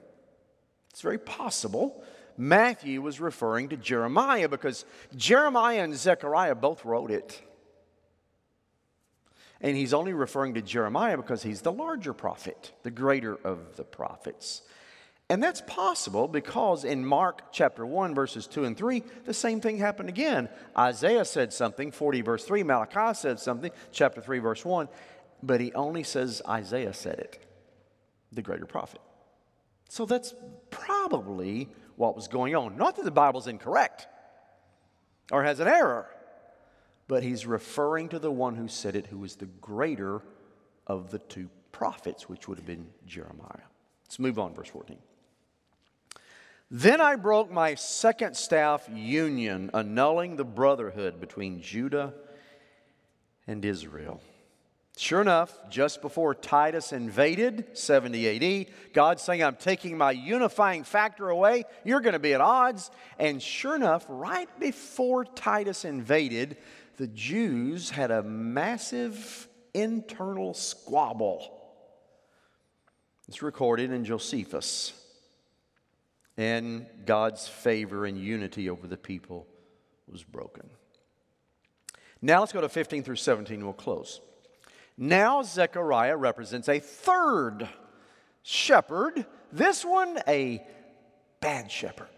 [0.90, 2.03] It's very possible
[2.38, 4.84] Matthew was referring to Jeremiah because
[5.16, 7.42] Jeremiah and Zechariah both wrote it.
[9.61, 13.82] And he's only referring to Jeremiah because he's the larger prophet, the greater of the
[13.82, 14.62] prophets.
[15.31, 19.76] And that's possible because in Mark chapter 1, verses 2 and 3, the same thing
[19.76, 20.49] happened again.
[20.76, 24.89] Isaiah said something, 40 verse 3, Malachi said something, chapter 3, verse 1,
[25.43, 27.47] but he only says Isaiah said it,
[28.33, 29.01] the greater prophet.
[29.91, 30.35] So that's
[30.70, 32.79] probably what was going on.
[32.79, 34.07] Not that the Bible's incorrect
[35.31, 36.07] or has an error,
[37.07, 40.22] but he's referring to the one who said it, who was the greater
[40.87, 43.66] of the two prophets, which would have been Jeremiah.
[44.05, 44.97] Let's move on, verse 14.
[46.70, 52.12] Then I broke my second staff union, annulling the brotherhood between Judah
[53.46, 54.20] and Israel.
[54.98, 61.28] Sure enough, just before Titus invaded, 70 AD, God's saying, I'm taking my unifying factor
[61.28, 61.64] away.
[61.84, 62.90] You're going to be at odds.
[63.16, 66.56] And sure enough, right before Titus invaded,
[66.96, 71.48] the Jews had a massive internal squabble.
[73.28, 74.92] It's recorded in Josephus.
[76.39, 79.47] And God's favor and unity over the people
[80.11, 80.70] was broken.
[82.22, 84.20] Now let's go to 15 through 17, we'll close.
[84.97, 87.68] Now, Zechariah represents a third
[88.43, 90.64] shepherd, this one a
[91.41, 92.09] bad shepherd.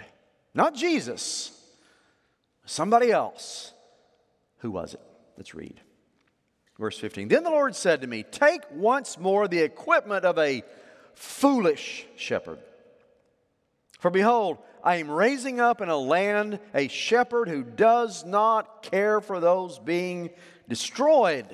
[0.54, 1.52] Not Jesus,
[2.64, 3.72] somebody else.
[4.58, 5.00] Who was it?
[5.36, 5.80] Let's read.
[6.78, 7.28] Verse 15.
[7.28, 10.62] Then the Lord said to me, Take once more the equipment of a
[11.14, 12.58] foolish shepherd.
[14.00, 19.20] For behold, I am raising up in a land a shepherd who does not care
[19.20, 20.30] for those being
[20.68, 21.46] destroyed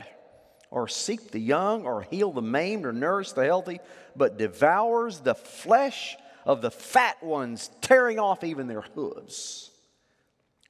[0.70, 3.80] or seek the young, or heal the maimed, or nourish the healthy,
[4.14, 9.70] but devours the flesh of the fat ones, tearing off even their hooves.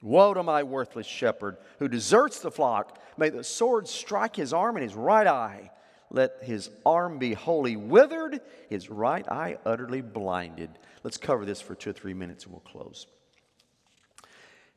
[0.03, 2.99] Woe to my worthless shepherd who deserts the flock.
[3.17, 5.71] May the sword strike his arm and his right eye.
[6.11, 8.41] Let his arm be wholly withered,
[8.71, 10.71] his right eye utterly blinded.
[11.03, 13.07] Let's cover this for two or three minutes and we'll close.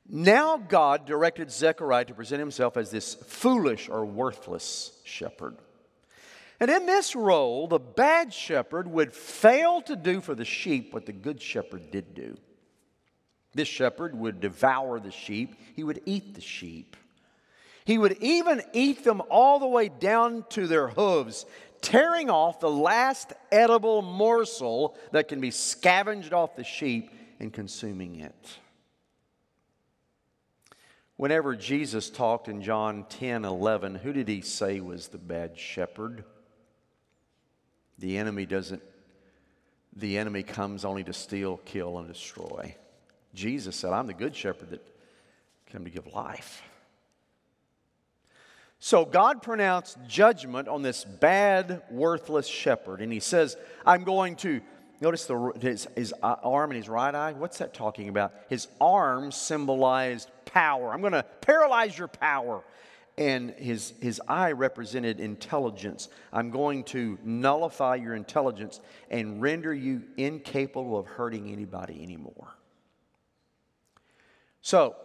[0.07, 5.57] Now God directed Zechariah to present himself as this foolish or worthless shepherd.
[6.59, 11.05] And in this role, the bad shepherd would fail to do for the sheep what
[11.05, 12.38] the good shepherd did do.
[13.53, 16.95] This shepherd would devour the sheep, he would eat the sheep.
[17.89, 21.47] He would even eat them all the way down to their hooves,
[21.81, 27.09] tearing off the last edible morsel that can be scavenged off the sheep
[27.39, 28.59] and consuming it.
[31.15, 36.23] Whenever Jesus talked in John 10 11, who did he say was the bad shepherd?
[37.97, 38.83] The enemy doesn't,
[39.95, 42.75] the enemy comes only to steal, kill, and destroy.
[43.33, 44.87] Jesus said, I'm the good shepherd that
[45.71, 46.61] came to give life.
[48.80, 54.61] So God pronounced judgment on this bad, worthless shepherd, and he says, I'm going to
[55.01, 57.32] Notice the, his, his uh, arm and his right eye.
[57.32, 58.34] What's that talking about?
[58.49, 60.91] His arm symbolized power.
[60.91, 62.63] I'm going to paralyze your power.
[63.17, 66.07] And his, his eye represented intelligence.
[66.32, 72.55] I'm going to nullify your intelligence and render you incapable of hurting anybody anymore.
[74.61, 74.95] So,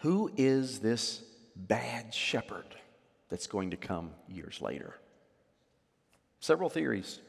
[0.00, 1.22] who is this
[1.56, 2.76] bad shepherd
[3.28, 4.94] that's going to come years later?
[6.40, 7.20] Several theories.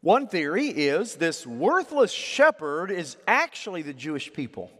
[0.00, 4.70] One theory is this worthless shepherd is actually the Jewish people.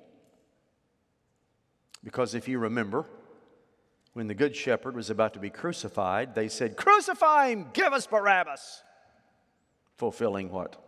[2.02, 3.04] Because if you remember,
[4.14, 8.06] when the good shepherd was about to be crucified, they said, Crucify him, give us
[8.06, 8.82] Barabbas.
[9.96, 10.82] Fulfilling what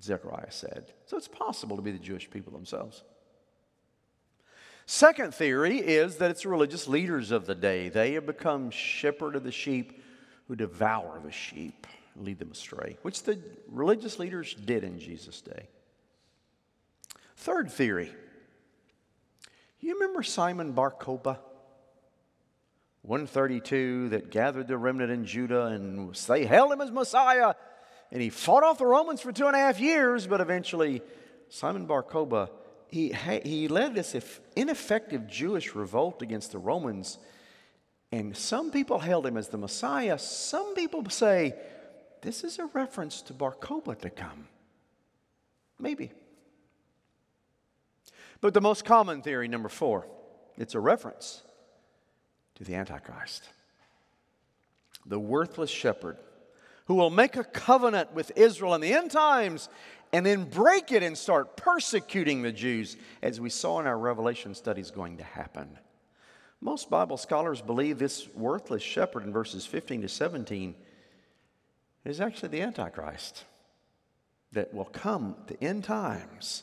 [0.00, 0.92] Zechariah said.
[1.04, 3.04] So it's possible to be the Jewish people themselves.
[4.92, 7.88] Second theory is that it's religious leaders of the day.
[7.88, 10.02] They have become shepherd of the sheep
[10.46, 13.38] who devour the sheep lead them astray, which the
[13.68, 15.70] religious leaders did in Jesus' day.
[17.36, 18.12] Third theory.
[19.80, 21.38] You remember Simon Bar Kokhba?
[23.00, 27.54] 132 that gathered the remnant in Judah and they hailed him as Messiah.
[28.10, 31.00] and he fought off the Romans for two and a half years, but eventually
[31.48, 32.50] Simon Bar Kokhba,
[32.92, 33.10] he,
[33.42, 34.14] he led this
[34.54, 37.18] ineffective Jewish revolt against the Romans.
[38.12, 40.18] And some people hailed him as the Messiah.
[40.18, 41.54] Some people say
[42.20, 44.46] this is a reference to Bar Kokhba to come.
[45.78, 46.12] Maybe.
[48.42, 50.06] But the most common theory, number four,
[50.58, 51.42] it's a reference
[52.56, 53.48] to the Antichrist,
[55.06, 56.18] the worthless shepherd
[56.86, 59.70] who will make a covenant with Israel in the end times
[60.12, 64.54] and then break it and start persecuting the Jews, as we saw in our Revelation
[64.54, 65.78] studies going to happen.
[66.60, 70.74] Most Bible scholars believe this worthless shepherd in verses 15 to 17
[72.04, 73.44] is actually the Antichrist
[74.52, 76.62] that will come at the end times,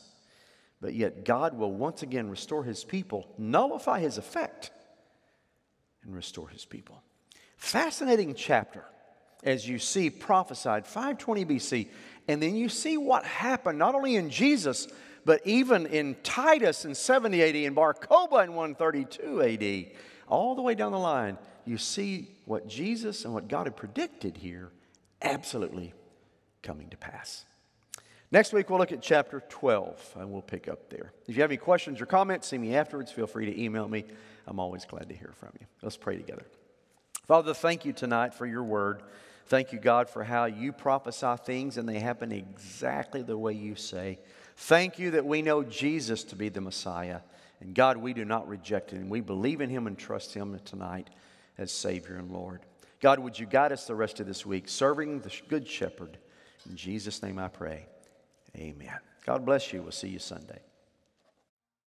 [0.80, 4.70] but yet God will once again restore his people, nullify his effect,
[6.02, 7.02] and restore his people.
[7.56, 8.84] Fascinating chapter
[9.42, 11.88] as you see prophesied 520 BC.
[12.30, 14.86] And then you see what happened not only in Jesus,
[15.24, 19.96] but even in Titus in 70 AD and Bar Kokhba in 132 AD.
[20.28, 24.36] All the way down the line, you see what Jesus and what God had predicted
[24.36, 24.70] here
[25.20, 25.92] absolutely
[26.62, 27.46] coming to pass.
[28.30, 31.12] Next week, we'll look at chapter 12, and we'll pick up there.
[31.26, 33.10] If you have any questions or comments, see me afterwards.
[33.10, 34.04] Feel free to email me.
[34.46, 35.66] I'm always glad to hear from you.
[35.82, 36.46] Let's pray together.
[37.26, 39.02] Father, thank you tonight for your word.
[39.50, 43.74] Thank you, God, for how you prophesy things and they happen exactly the way you
[43.74, 44.20] say.
[44.56, 47.18] Thank you that we know Jesus to be the Messiah.
[47.58, 49.08] And God, we do not reject him.
[49.08, 51.10] We believe in him and trust him tonight
[51.58, 52.60] as Savior and Lord.
[53.00, 56.16] God, would you guide us the rest of this week, serving the Good Shepherd?
[56.68, 57.86] In Jesus' name I pray.
[58.56, 59.00] Amen.
[59.26, 59.82] God bless you.
[59.82, 60.60] We'll see you Sunday.